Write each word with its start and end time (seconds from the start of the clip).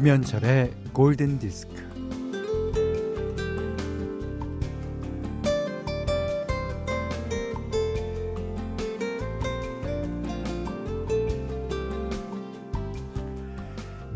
김현철의 0.00 0.72
골든 0.94 1.38
디스크. 1.38 1.74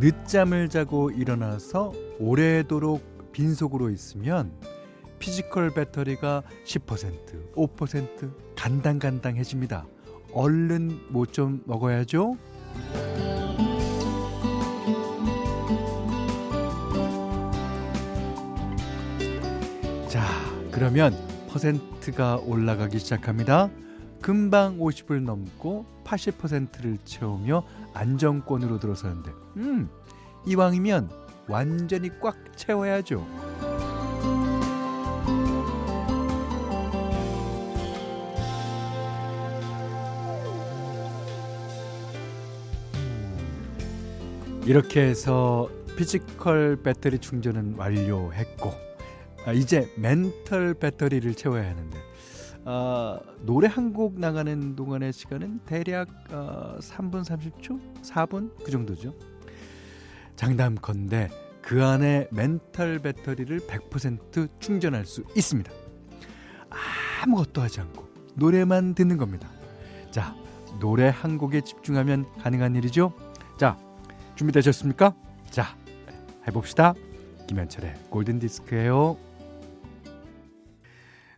늦잠을 0.00 0.70
자고 0.70 1.10
일어나서 1.10 1.92
오래도록 2.18 3.32
빈속으로 3.32 3.90
있으면 3.90 4.54
physical 5.18 5.74
배터리가 5.74 6.44
10%, 6.64 7.54
5% 7.54 8.56
간당간당해집니다. 8.56 9.86
얼른 10.32 11.12
뭐 11.12 11.26
좀 11.26 11.62
먹어야죠. 11.66 12.38
그러면 20.84 21.16
퍼센트가 21.48 22.36
올라가기 22.44 22.98
시작합니다. 22.98 23.70
금방 24.20 24.76
50을 24.76 25.22
넘고 25.22 25.86
80%를 26.04 26.98
채우며 27.06 27.64
안정권으로 27.94 28.80
들어서는데, 28.80 29.30
음, 29.56 29.88
이왕이면 30.46 31.08
완전히 31.48 32.10
꽉 32.20 32.36
채워야죠. 32.54 33.26
이렇게 44.66 45.00
해서 45.00 45.70
physical 45.96 46.82
배터리 46.82 47.18
충전은 47.18 47.76
완료했고 47.78 48.68
아, 48.68 48.83
이제 49.52 49.92
멘털 49.96 50.74
배터리를 50.74 51.34
채워야 51.34 51.68
하는데 51.68 51.98
아, 52.66 53.18
노래 53.40 53.68
한 53.68 53.92
곡 53.92 54.18
나가는 54.18 54.74
동안의 54.74 55.12
시간은 55.12 55.60
대략 55.66 56.08
어, 56.30 56.78
3분 56.80 57.22
30초? 57.24 58.02
4분? 58.02 58.50
그 58.64 58.70
정도죠. 58.70 59.14
장담컨대 60.36 61.30
그 61.62 61.84
안에 61.84 62.26
멘털 62.30 62.98
배터리를 62.98 63.60
100% 63.60 64.48
충전할 64.60 65.04
수 65.06 65.24
있습니다. 65.36 65.70
아무것도 67.22 67.60
하지 67.62 67.80
않고 67.80 68.04
노래만 68.34 68.94
듣는 68.94 69.16
겁니다. 69.16 69.48
자, 70.10 70.34
노래 70.80 71.08
한 71.08 71.38
곡에 71.38 71.60
집중하면 71.60 72.26
가능한 72.42 72.74
일이죠. 72.76 73.12
자, 73.58 73.78
준비되셨습니까? 74.34 75.14
자, 75.50 75.76
해봅시다. 76.48 76.94
김현철의 77.46 77.94
골든 78.10 78.38
디스크예요. 78.40 79.16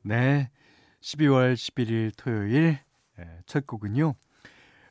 네, 0.07 0.51
12월 1.01 1.55
11일 1.55 2.12
토요일 2.17 2.79
예, 3.19 3.41
첫 3.45 3.67
곡은요. 3.67 4.15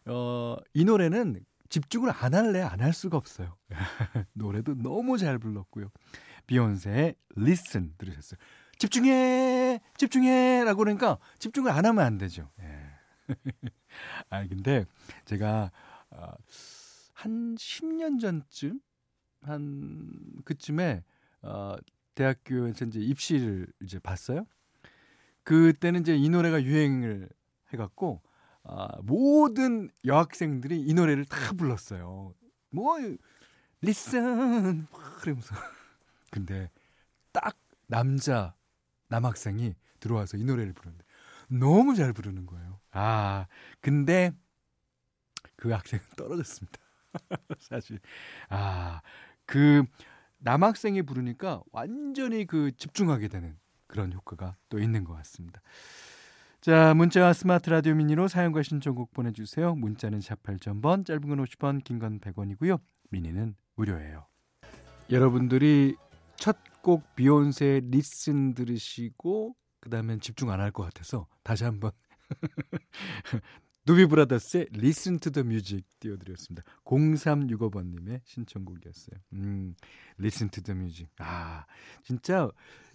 어, 0.07 0.57
이 0.73 0.83
노래는 0.83 1.39
집중을 1.69 2.11
안 2.13 2.33
할래 2.33 2.59
안 2.61 2.81
할 2.81 2.91
수가 2.91 3.15
없어요. 3.15 3.55
노래도 4.33 4.75
너무 4.75 5.17
잘 5.17 5.39
불렀고요. 5.39 5.89
비욘세의 6.47 7.15
Listen 7.37 7.93
들으셨어요. 7.97 8.37
집중해, 8.77 9.79
집중해 9.97 10.65
라고 10.65 10.79
그러니까 10.79 11.17
집중을 11.39 11.71
안 11.71 11.85
하면 11.85 12.03
안 12.03 12.17
되죠. 12.17 12.51
예. 12.59 12.81
아 14.29 14.45
근데 14.45 14.83
제가 15.23 15.71
어, 16.09 16.33
한 17.13 17.55
10년 17.55 18.19
전쯤 18.19 18.81
한 19.43 20.11
그쯤에 20.43 21.05
어, 21.41 21.75
대학교에서 22.15 22.83
이제 22.83 22.99
입시를 22.99 23.67
이제 23.81 23.97
봤어요. 23.99 24.45
그때는 25.45 26.01
이제 26.01 26.15
이 26.17 26.27
노래가 26.27 26.61
유행을 26.61 27.29
해갖고 27.73 28.21
아, 28.63 28.87
모든 29.03 29.89
여학생들이 30.03 30.81
이 30.81 30.93
노래를 30.93 31.23
다 31.25 31.53
불렀어요. 31.53 32.33
뭐 32.71 32.97
리슨 33.81 34.87
그러면서 35.19 35.55
근데 36.31 36.69
딱 37.31 37.57
남자 37.87 38.55
남학생이 39.07 39.75
들어와서 39.99 40.37
이 40.37 40.43
노래를 40.43 40.73
부르는데 40.73 41.05
너무 41.47 41.95
잘 41.95 42.11
부르는 42.11 42.47
거예요. 42.47 42.79
아 42.91 43.45
근데 43.81 44.31
그 45.55 45.69
학생은 45.69 46.03
떨어졌습니다. 46.17 46.79
사실 47.59 47.99
아그 48.49 49.85
남학생이 50.39 51.03
부르니까 51.03 51.61
완전히 51.71 52.45
그 52.45 52.71
집중하게 52.75 53.27
되는 53.27 53.57
그런 53.87 54.13
효과가 54.13 54.57
또 54.69 54.79
있는 54.79 55.03
것 55.03 55.13
같습니다. 55.17 55.61
자, 56.61 56.93
문자와 56.95 57.33
스마트 57.33 57.69
라디오 57.69 57.93
미니로 57.93 58.27
사용과 58.27 58.63
신청곡 58.63 59.13
보내주세요. 59.13 59.75
문자는 59.75 60.21
샵 60.21 60.41
8000번, 60.43 61.05
짧은 61.05 61.21
건 61.21 61.43
50원, 61.45 61.83
긴 61.83 61.99
건 61.99 62.19
100원이고요. 62.19 62.79
미니는 63.11 63.55
무료예요. 63.75 64.25
여러분들이 65.11 65.95
첫 66.37 66.57
곡 66.85 67.15
비욘세 67.15 67.81
리슨 67.85 68.53
들으시고 68.53 69.55
그 69.79 69.89
다음엔 69.89 70.19
집중 70.19 70.51
안 70.51 70.59
할 70.59 70.71
것 70.71 70.83
같아서 70.83 71.25
다시 71.41 71.63
한번 71.63 71.89
누비 73.85 74.07
브라더스의 74.07 74.67
Listen 74.75 75.19
to 75.19 75.31
the 75.31 75.45
Music 75.45 75.83
띄워드렸습니다. 75.99 76.63
0365번님의 76.85 78.21
신청곡이었어요. 78.23 79.19
음, 79.33 79.75
Listen 80.19 80.49
to 80.49 80.63
the 80.63 80.77
Music. 80.77 81.07
아, 81.19 81.65
진짜 82.03 82.49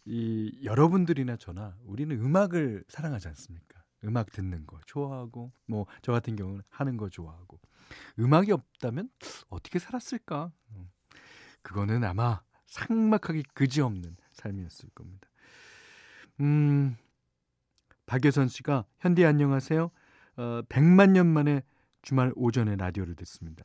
이 0.05 0.59
여러분들이나 0.65 1.37
저나 1.37 1.77
우리는 1.85 2.19
음악을 2.21 2.85
사랑하지 2.89 3.29
않습니까? 3.29 3.81
음악 4.05 4.33
듣는 4.33 4.67
거 4.67 4.81
좋아하고 4.87 5.53
뭐 5.67 5.87
저 6.03 6.11
같은 6.11 6.35
경우는 6.35 6.63
하는 6.71 6.97
거 6.97 7.09
좋아하고 7.11 7.61
음악이 8.19 8.51
없다면 8.51 9.11
어떻게 9.49 9.79
살았을까? 9.79 10.51
음, 10.71 10.91
그거는 11.63 12.03
아마 12.03 12.41
삭막하기 12.67 13.45
그지없는 13.55 14.17
삶이었을 14.33 14.89
겁니다. 14.95 15.29
음, 16.41 16.97
박여선 18.07 18.49
씨가 18.49 18.87
현디 18.99 19.25
안녕하세요. 19.25 19.91
어, 20.41 20.63
100만 20.71 21.11
년 21.11 21.27
만에 21.27 21.63
주말 22.01 22.33
오전에 22.35 22.77
라디오를 22.77 23.15
듣습니다. 23.17 23.63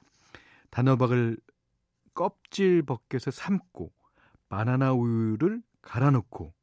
단호박을 0.72 1.38
껍질 2.14 2.84
벗겨서 2.84 3.32
삶고 3.32 3.94
바나나 4.50 4.92
우유를 4.92 5.62
갈아 5.82 6.12
넣고 6.12 6.54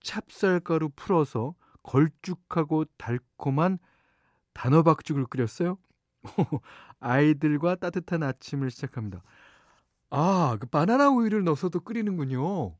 찹쌀가루 0.00 0.90
풀어서 0.96 1.54
걸쭉하고 1.84 2.86
달콤한 2.96 3.78
단호박죽을 4.52 5.26
끓였어요. 5.26 5.78
아이들과 6.98 7.76
따뜻한 7.76 8.24
아침을 8.24 8.72
시작합니다. 8.72 9.22
아, 10.10 10.56
그 10.58 10.66
바나나 10.66 11.10
우유를 11.10 11.44
넣어서도 11.44 11.80
끓이는군요. 11.80 12.76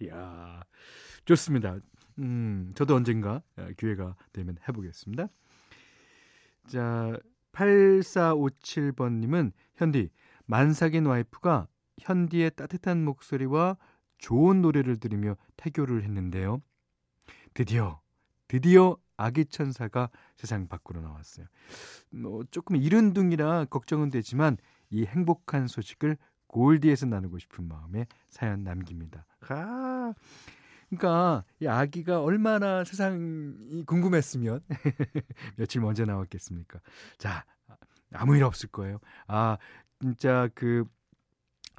이야, 0.00 0.64
좋습니다. 1.26 1.78
음, 2.18 2.72
저도 2.74 2.94
언젠가 2.94 3.42
기회가 3.76 4.16
되면 4.32 4.56
해보겠습니다. 4.68 5.28
자, 6.68 7.18
8457번님은 7.52 9.52
현디, 9.76 10.10
만삭인 10.46 11.06
와이프가 11.06 11.68
현디의 11.98 12.52
따뜻한 12.56 13.04
목소리와 13.04 13.76
좋은 14.18 14.62
노래를 14.62 14.98
들으며 14.98 15.36
태교를 15.56 16.04
했는데요. 16.04 16.62
드디어, 17.54 18.00
드디어 18.48 18.96
아기 19.16 19.44
천사가 19.44 20.10
세상 20.36 20.68
밖으로 20.68 21.00
나왔어요. 21.00 21.46
뭐 22.10 22.44
조금 22.50 22.76
이른 22.76 23.12
둥이라 23.12 23.66
걱정은 23.66 24.10
되지만 24.10 24.56
이 24.90 25.04
행복한 25.04 25.66
소식을 25.66 26.16
골디에서 26.46 27.06
나누고 27.06 27.38
싶은 27.38 27.66
마음에 27.66 28.06
사연 28.28 28.62
남깁니다. 28.62 29.24
아, 29.48 30.12
그러니까 30.96 31.44
이 31.58 31.66
아기가 31.66 32.20
얼마나 32.20 32.84
세상이 32.84 33.84
궁금했으면 33.86 34.60
며칠 35.56 35.80
먼저 35.80 36.04
나왔겠습니까? 36.04 36.80
자, 37.16 37.44
아무 38.12 38.36
일 38.36 38.44
없을 38.44 38.68
거예요. 38.68 38.98
아, 39.26 39.56
진짜 40.00 40.48
그 40.54 40.84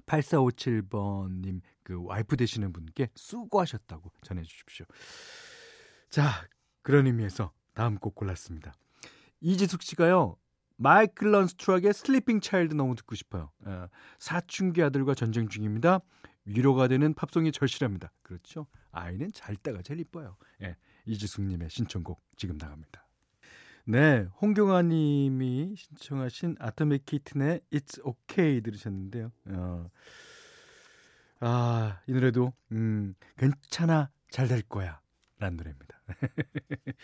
8457번님 0.08 1.62
그 1.84 2.04
와이프 2.04 2.38
되시는 2.38 2.74
분께 2.74 3.10
수고하셨다고 3.14 4.12
전해 4.24 4.42
주십시오. 4.42 4.86
자, 6.10 6.48
그런 6.82 7.06
의미에서 7.06 7.52
다음 7.74 7.98
곡 7.98 8.16
골랐습니다. 8.16 8.74
이지숙 9.42 9.84
씨가요. 9.84 10.38
Michael 10.78 11.32
Learns 11.32 11.58
to 11.58 11.67
Rock의 11.67 11.94
Sleeping 11.94 12.42
Child 12.42 12.74
너무 12.74 12.96
듣고 12.96 13.14
싶어요. 13.14 13.52
어, 13.66 13.88
사춘기 14.18 14.82
아들과 14.82 15.14
전쟁 15.14 15.48
중입니다. 15.50 16.00
위로가 16.46 16.88
되는 16.88 17.14
팝송이 17.14 17.52
절실합니다. 17.52 18.12
그렇죠? 18.24 18.66
아이는 18.94 19.32
잘 19.34 19.56
때가 19.58 19.82
제일 19.82 20.00
이뻐요. 20.00 20.38
예, 20.62 20.78
이지숙님의 21.06 21.70
신청곡 21.70 22.22
지금 22.38 22.58
나갑니다. 22.58 23.06
네, 23.86 24.26
홍경아 24.42 24.84
님이 24.84 25.76
신청하신 25.76 26.56
아토믹 26.60 27.06
키튼의 27.06 27.62
It's 27.72 28.00
Okay 28.06 28.62
들으셨는데요. 28.62 29.32
어. 29.50 29.90
아, 31.42 32.00
이 32.08 32.14
노래도 32.14 32.54
음, 32.72 33.16
괜찮아 33.38 34.10
잘 34.32 34.48
될 34.48 34.62
거야 34.62 35.02
라는 35.40 35.58
노래입니다. 35.58 36.00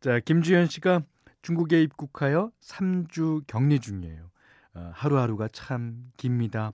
자, 0.00 0.20
김주현 0.20 0.68
씨가 0.68 1.02
중국에 1.42 1.82
입국하여 1.82 2.52
3주 2.60 3.44
격리 3.48 3.80
중이에요. 3.80 4.30
어, 4.74 4.90
하루하루가 4.94 5.48
참 5.48 6.12
깁니다. 6.16 6.72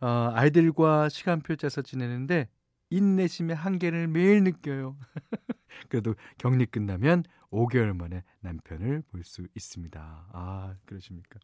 어, 0.00 0.30
아이들과 0.34 1.08
시간표 1.08 1.56
짜서 1.56 1.80
지내는데 1.80 2.48
인내심의 2.92 3.56
한계를 3.56 4.06
매일 4.08 4.44
느껴요. 4.44 4.98
그래도 5.88 6.14
격리 6.38 6.66
끝나면 6.66 7.24
5개월 7.50 7.96
만에 7.96 8.22
남편을 8.40 9.02
볼 9.10 9.24
수 9.24 9.46
있습니다. 9.54 10.28
아, 10.32 10.74
그러십니까? 10.84 11.40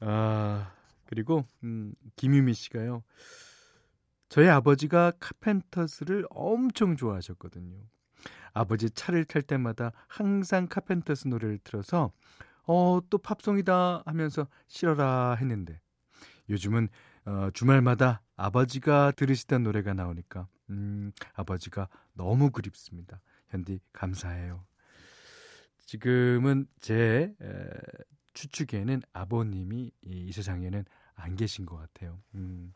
아, 0.00 0.72
그리고, 1.06 1.44
음, 1.64 1.92
김유미 2.16 2.54
씨가요. 2.54 3.02
저희 4.28 4.48
아버지가 4.48 5.12
카펜터스를 5.18 6.24
엄청 6.30 6.96
좋아하셨거든요. 6.96 7.76
아버지 8.52 8.90
차를 8.90 9.24
탈 9.24 9.42
때마다 9.42 9.90
항상 10.06 10.68
카펜터스 10.68 11.26
노래를 11.26 11.58
틀어서, 11.64 12.12
어, 12.66 13.00
또 13.10 13.18
팝송이다 13.18 14.04
하면서 14.06 14.46
싫어라 14.68 15.34
했는데, 15.34 15.80
요즘은 16.48 16.88
어, 17.26 17.50
주말마다 17.52 18.22
아버지가 18.36 19.12
들으시던 19.12 19.62
노래가 19.62 19.94
나오니까 19.94 20.48
음, 20.70 21.12
아버지가 21.34 21.88
너무 22.14 22.50
그립습니다. 22.50 23.20
현디 23.48 23.80
감사해요. 23.92 24.64
지금은 25.86 26.66
제 26.78 27.34
에, 27.40 27.68
추측에는 28.32 29.02
아버님이 29.12 29.90
이, 30.02 30.26
이 30.28 30.32
세상에는 30.32 30.84
안 31.14 31.36
계신 31.36 31.66
것 31.66 31.76
같아요. 31.76 32.22
음, 32.34 32.72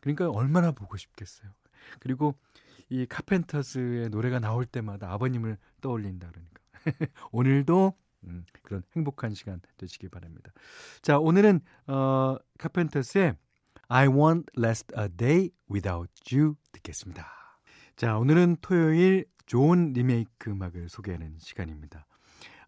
그러니까 0.00 0.30
얼마나 0.30 0.72
보고 0.72 0.96
싶겠어요. 0.96 1.50
그리고 2.00 2.34
이 2.88 3.06
카펜터스의 3.06 4.08
노래가 4.08 4.40
나올 4.40 4.64
때마다 4.64 5.12
아버님을 5.12 5.58
떠올린다 5.80 6.30
그러니까 6.30 6.60
오늘도 7.32 7.94
음, 8.24 8.44
그런 8.62 8.82
행복한 8.96 9.34
시간 9.34 9.60
되시기 9.76 10.08
바랍니다. 10.08 10.52
자 11.02 11.18
오늘은 11.18 11.60
어, 11.86 12.36
카펜터스의 12.58 13.36
I 13.88 14.08
won't 14.08 14.46
last 14.56 14.92
a 14.98 15.08
day 15.08 15.50
without 15.70 16.10
you 16.32 16.56
듣겠습니다. 16.72 17.26
자, 17.96 18.18
오늘은 18.18 18.56
토요일 18.60 19.26
좋은 19.46 19.92
리메이크 19.92 20.50
음악을 20.50 20.88
소개하는 20.88 21.36
시간입니다. 21.38 22.06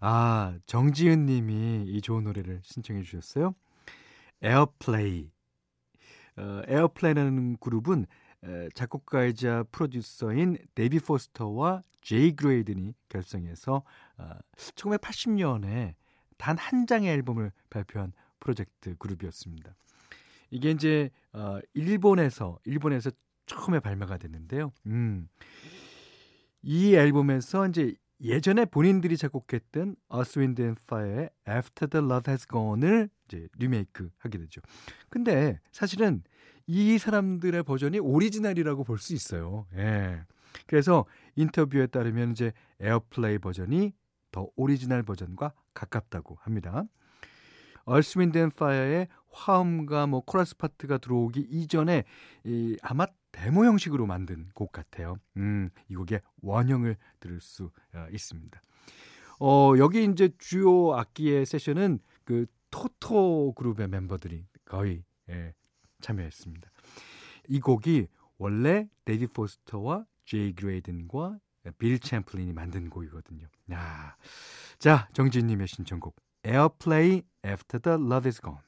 아, 0.01 0.59
정지은 0.67 1.27
님이 1.27 1.85
이 1.87 2.01
좋은 2.03 2.25
노래를 2.25 2.61
신청해 2.63 3.03
주셨어요. 3.03 3.55
Airplay. 4.43 5.31
어, 6.37 6.63
Airplay라는 6.67 7.57
그룹은 7.61 8.07
에, 8.45 8.69
작곡가이자 8.75 9.65
프로듀서인 9.73 10.59
데이빗 10.75 11.01
포스터와 11.01 11.83
제이 12.03 12.37
그레이든이 12.37 12.95
결성해서 13.09 13.83
어, 14.19 14.31
1980년에 14.57 15.95
단 16.37 16.59
한 16.59 16.87
장의 16.87 17.09
앨범을 17.11 17.51
발표한 17.71 18.13
프로젝트 18.39 18.95
그룹이었습니다. 18.99 19.75
이게 20.51 20.71
이제 20.71 21.11
어 21.33 21.59
일본에서 21.75 22.59
일본에서 22.65 23.11
처음에 23.47 23.81
발매가 23.81 24.19
됐는데요. 24.19 24.73
음. 24.87 25.29
이 26.63 26.95
앨범에서 26.95 27.69
이제 27.69 27.95
예전에 28.21 28.65
본인들이 28.65 29.17
작곡했던 29.17 29.97
Earth, 30.13 30.39
Wind 30.39 30.63
and 30.63 30.81
Fire의 30.83 31.31
After 31.49 31.89
the 31.89 32.05
Love 32.05 32.31
Has 32.31 32.47
Gone을 32.49 33.11
이제 33.27 33.47
리메이크 33.59 34.11
하게 34.19 34.39
되죠. 34.39 34.61
근데 35.11 35.61
사실은 35.71 36.23
이 36.67 36.99
사람들의 36.99 37.63
버전이 37.63 37.99
오리지널이라고 38.01 38.85
볼 38.85 38.99
수 38.99 39.15
있어요. 39.15 39.67
예. 39.77 40.25
그래서 40.67 41.05
인터뷰에 41.37 41.87
따르면 41.87 42.33
이제 42.33 42.53
Airplay 42.81 43.39
버전이 43.39 43.93
더 44.33 44.49
오리지널 44.57 45.03
버전과 45.03 45.53
가깝다고 45.75 46.39
합니다. 46.41 46.85
Earth 47.87 48.19
Wind 48.19 48.37
and 48.37 48.51
Fire의 48.51 49.09
화음과 49.31 50.07
뭐 50.07 50.21
코러스 50.21 50.57
파트가 50.57 50.99
들어오기 50.99 51.41
이전에 51.51 52.05
이 52.45 52.77
아마 52.83 53.07
데모 53.33 53.65
형식으로 53.65 54.07
만든 54.07 54.49
곡 54.55 54.73
같아요. 54.73 55.17
음, 55.37 55.71
이 55.89 55.95
곡의 55.95 56.21
원형을 56.43 56.97
들을 57.21 57.41
수 57.41 57.71
어, 57.95 58.07
있습니다. 58.11 58.61
어, 59.41 59.75
여기 59.79 60.05
이제 60.05 60.31
주요 60.39 60.95
악기의 60.95 61.47
세션은 61.47 62.01
그 62.25 62.47
토토 62.71 63.53
그룹의 63.55 63.89
멤버들이 63.89 64.47
거의 64.65 65.05
예, 65.29 65.55
참여했습니다. 66.01 66.69
이 67.49 67.61
곡이 67.61 68.09
원래 68.39 68.89
데이비 69.05 69.29
포스터와 69.29 70.07
제이 70.25 70.55
그레이든과 70.55 71.39
빌 71.79 72.01
챔플린이 72.01 72.53
만든 72.53 72.91
곡이거든요. 72.91 73.47
야. 73.73 74.17
자, 74.79 75.09
정진님의 75.13 75.69
신청곡 75.69 76.17
에어플레이 76.45 77.23
After 77.47 77.81
the 77.81 77.97
Love 77.97 78.29
is 78.29 78.41
Gone. 78.41 78.59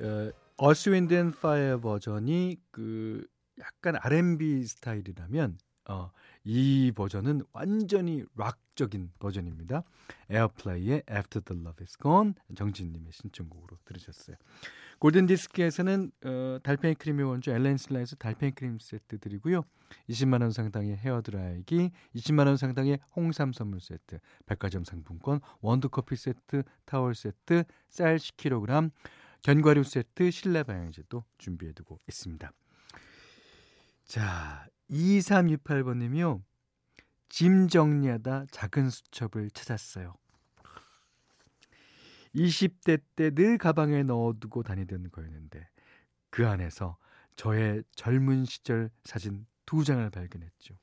어, 0.00 0.30
Earth, 0.62 0.90
Wind 0.90 1.14
and 1.14 1.36
Fire 1.36 1.80
버전이 1.80 2.58
그 2.70 3.26
약간 3.58 3.96
R&B 3.96 4.66
스타일이라면 4.66 5.58
어, 5.88 6.10
이 6.44 6.92
버전은 6.94 7.42
완전히 7.52 8.24
락적인 8.36 9.12
버전입니다. 9.18 9.84
에어플레이의 10.28 11.04
After 11.10 11.42
the 11.42 11.60
Love 11.60 11.82
is 11.82 11.96
Gone 12.00 12.34
정진님의 12.54 13.12
신청곡으로 13.12 13.78
들으셨어요. 13.86 14.36
골든 15.04 15.26
디스크에서는 15.26 16.12
어, 16.24 16.58
달팽이 16.62 16.94
크림의 16.94 17.26
원조 17.26 17.52
엘렌슬라에서 17.52 18.16
달팽이 18.16 18.52
크림 18.52 18.78
세트 18.78 19.18
드리고요. 19.18 19.60
20만 20.08 20.40
원 20.40 20.50
상당의 20.50 20.96
헤어 20.96 21.20
드라이기, 21.20 21.90
20만 22.16 22.46
원 22.46 22.56
상당의 22.56 22.98
홍삼 23.14 23.52
선물 23.52 23.80
세트, 23.82 24.18
백화점 24.46 24.82
상품권, 24.82 25.40
원두 25.60 25.90
커피 25.90 26.16
세트, 26.16 26.62
타월 26.86 27.14
세트, 27.14 27.64
쌀 27.90 28.16
10kg, 28.16 28.90
견과류 29.42 29.84
세트, 29.84 30.30
실내 30.30 30.62
방향제도 30.62 31.22
준비해 31.36 31.74
두고 31.74 32.00
있습니다. 32.08 32.50
자, 34.06 34.66
2328번 34.90 35.98
님이요. 35.98 36.42
짐 37.28 37.68
정리하다 37.68 38.46
작은 38.50 38.88
수첩을 38.88 39.50
찾았어요. 39.50 40.14
20대 42.34 43.00
때 43.16 43.30
늘 43.30 43.58
가방에 43.58 44.02
넣어두고 44.02 44.62
다니던 44.62 45.10
거였는데 45.10 45.68
그 46.30 46.46
안에서 46.48 46.96
저의 47.36 47.84
젊은 47.94 48.44
시절 48.44 48.90
사진 49.04 49.46
두 49.66 49.84
장을 49.84 50.08
발견했죠. 50.10 50.74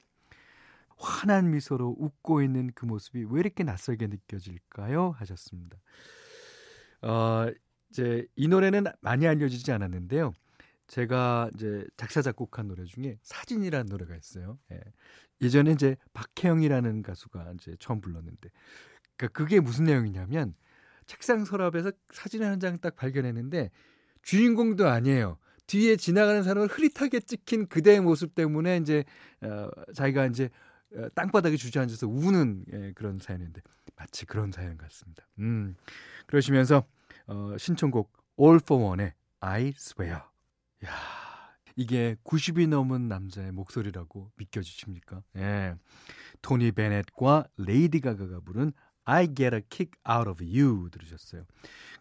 환한 0.98 1.51
미소로 1.51 1.96
웃고 1.98 2.43
있는 2.43 2.72
그 2.75 2.86
모습이 2.86 3.25
왜 3.29 3.39
이렇게 3.39 3.63
낯설게 3.63 4.08
느껴질까요? 4.08 5.12
하셨습니다. 5.12 5.77
어, 7.01 7.48
이제 7.89 8.25
이 8.36 8.48
노래는 8.48 8.86
많이 9.01 9.27
알려지지 9.27 9.72
않았는데요. 9.72 10.34
제가 10.88 11.50
이제 11.55 11.86
작사 11.98 12.22
작곡한 12.22 12.67
노래 12.67 12.84
중에 12.86 13.17
사진이라는 13.24 13.88
노래가 13.88 14.15
있어요. 14.15 14.60
예. 14.72 14.79
예전에 15.41 15.72
이제 15.72 15.96
박혜영이라는 16.13 17.01
가수가 17.01 17.53
이제 17.53 17.75
처음 17.79 18.01
불렀는데, 18.01 18.50
그러니까 19.17 19.27
그게 19.39 19.60
무슨 19.60 19.86
내용이냐면 19.86 20.53
책상 21.12 21.44
서랍에서 21.44 21.91
사진 22.12 22.41
한 22.44 22.58
장 22.60 22.80
딱 22.80 22.96
발견했는데 22.96 23.70
주인공도 24.22 24.88
아니에요. 24.88 25.38
뒤에 25.68 25.98
지나가는 25.98 26.41
사람을 26.41 26.70
흐릿하게 26.70 27.20
찍힌 27.20 27.68
그대의 27.68 28.00
모습 28.01 28.34
때문에 28.34 28.77
이제 28.77 29.03
어, 29.41 29.70
자기가 29.94 30.27
이제 30.27 30.50
어, 30.96 31.08
땅바닥에 31.15 31.58
주저앉아서 31.58 32.08
우는 32.08 32.63
예, 32.72 32.91
그런 32.94 33.20
사연인데 33.20 33.62
마치 33.98 34.25
그런 34.25 34.51
사연 34.53 34.77
같습니다. 34.77 35.27
음, 35.39 35.75
그러시면서 36.27 36.86
어, 37.27 37.56
신청곡 37.58 38.12
All 38.39 38.60
for 38.63 38.82
One의 38.84 39.13
I 39.41 39.74
Swear. 39.75 40.22
야, 40.86 40.91
이게 41.75 42.15
90이 42.24 42.68
넘은 42.70 43.08
남자의 43.10 43.51
목소리라고 43.51 44.32
믿겨지십니까? 44.38 45.24
예. 45.38 45.75
토니 46.41 46.72
베넷과 46.72 47.46
레이디 47.58 48.00
가가가 48.00 48.39
부른 48.46 48.72
I 49.05 49.27
Get 49.34 49.55
a 49.55 49.62
Kick 49.70 49.91
Out 50.10 50.29
of 50.29 50.43
You 50.43 50.89
들으셨어요. 50.91 51.43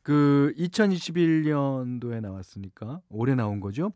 그 0.03 0.53
2021년도에 0.57 2.21
나왔으니까 2.21 3.01
올해 3.09 3.35
나온 3.35 3.61
거죠. 3.61 3.93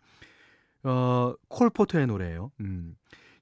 어, 0.82 1.34
콜 1.49 1.70
포터의 1.70 2.06
노래예요. 2.06 2.52
음. 2.61 2.96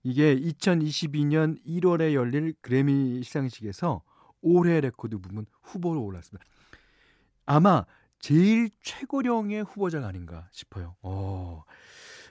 이게 0.05 0.35
2022년 0.37 1.65
1월에 1.65 2.15
열릴 2.15 2.55
그래미 2.61 3.23
시상식에서 3.23 4.03
올해 4.41 4.81
레코드 4.81 5.19
부문 5.19 5.47
후보로 5.63 6.03
올랐습니다. 6.03 6.45
아마 7.47 7.85
제일 8.19 8.71
최고령의 8.83 9.65
후보자가 9.65 10.07
아닌가 10.07 10.49
싶어요. 10.51 10.97
어. 11.03 11.65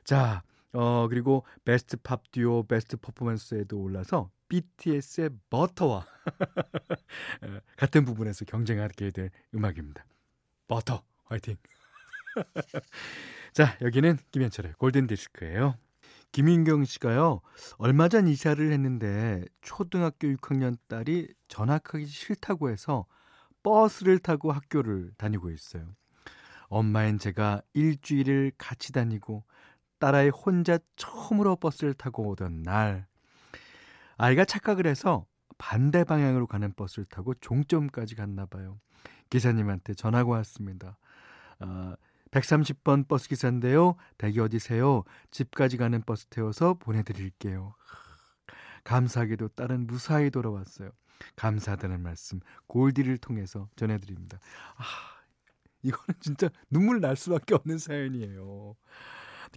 자, 0.04 0.44
어, 0.74 1.08
그리고 1.10 1.46
베스트 1.66 1.98
팝 1.98 2.32
듀오, 2.32 2.64
베스트 2.64 2.98
퍼포먼스에도 2.98 3.80
올라서 3.80 4.32
BTS의 4.48 5.30
버터와 5.50 6.06
같은 7.78 8.06
부분에서 8.06 8.46
경쟁하게 8.46 9.12
될 9.12 9.32
음악입니다. 9.54 10.06
버터 10.68 11.04
화이팅. 11.26 11.56
자, 13.54 13.78
여기는 13.82 14.18
김현철의 14.32 14.74
골든 14.78 15.08
디스크예요. 15.08 15.76
김인경 16.32 16.86
씨가요. 16.86 17.42
얼마 17.78 18.08
전 18.08 18.28
이사를 18.28 18.72
했는데 18.72 19.44
초등학교 19.62 20.28
6학년 20.30 20.78
딸이 20.88 21.34
전학하기 21.50 22.06
싫다고 22.06 22.70
해서 22.70 23.06
버스를 23.64 24.20
타고 24.20 24.52
학교를 24.52 25.12
다니고 25.18 25.52
있어요. 25.52 25.94
엄마인 26.68 27.20
제가 27.20 27.62
일주일을 27.74 28.54
같이 28.58 28.94
다니고 28.94 29.44
딸아이 30.02 30.30
혼자 30.30 30.80
처음으로 30.96 31.56
버스를 31.58 31.94
타고 31.94 32.28
오던 32.30 32.64
날 32.64 33.06
아이가 34.18 34.46
착각을 34.46 34.88
해서 34.88 35.28
반대 35.60 36.04
방향으로 36.04 36.48
가는 36.48 36.74
버스를 36.74 37.06
타고 37.06 37.36
종점까지 37.36 38.16
갔나 38.16 38.48
봐요. 38.48 38.80
기사님한테 39.30 39.94
전화가 39.94 40.28
왔습니다. 40.32 40.98
어, 41.60 41.94
130번 42.32 43.08
버스 43.08 43.30
기사인데요. 43.30 43.96
대기 44.18 44.40
어디세요? 44.40 45.04
집까지 45.30 45.78
가는 45.78 46.02
버스 46.02 46.26
태워서 46.26 46.74
보내드릴게요. 46.74 47.76
감사하게도 48.84 49.50
딸은 49.50 49.86
무사히 49.86 50.32
돌아왔어요. 50.32 50.90
감사하다는 51.36 52.02
말씀 52.02 52.40
골디를 52.66 53.20
통해서 53.20 53.70
전해드립니다. 53.76 54.40
아, 54.78 54.84
이거는 55.84 56.20
진짜 56.20 56.50
눈물 56.72 57.02
날 57.02 57.16
수밖에 57.16 57.54
없는 57.54 57.78
사연이에요. 57.78 58.76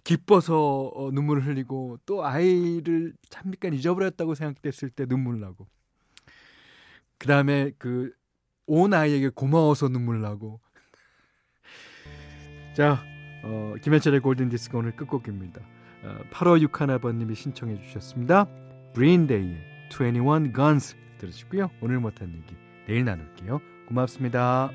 기뻐서 0.03 0.91
어, 0.93 1.11
눈물을 1.11 1.45
흘리고 1.45 1.97
또 2.05 2.25
아이를 2.25 3.13
잠깐 3.29 3.73
잊어버렸다고 3.73 4.35
생각됐을 4.35 4.89
때 4.89 5.05
눈물 5.05 5.39
나고 5.39 5.67
그 7.17 7.27
다음에 7.27 7.71
그 7.77 8.13
온 8.67 8.93
아이에게 8.93 9.29
고마워서 9.29 9.89
눈물 9.89 10.21
나고. 10.21 10.59
자 12.75 13.03
어, 13.43 13.75
김현철의 13.81 14.21
골든 14.21 14.49
디스크 14.49 14.77
오늘 14.77 14.95
끝곡입니다. 14.95 15.61
어, 16.03 16.17
8호 16.31 16.67
6하나번님이 16.67 17.35
신청해 17.35 17.79
주셨습니다. 17.81 18.47
브린데이의 18.93 19.57
21 19.91 20.53
Guns 20.53 20.95
들으시고요. 21.19 21.69
오늘 21.81 21.99
못한 21.99 22.29
얘기 22.33 22.55
내일 22.87 23.05
나눌게요. 23.05 23.61
고맙습니다 23.87 24.71